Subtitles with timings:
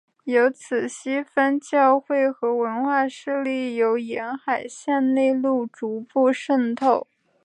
[0.23, 7.05] 由此西方教会和文化势力由沿海向内陆逐步渗透。